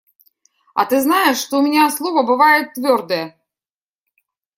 [0.73, 3.39] А ты знаешь, что у меня слово бывает твердое?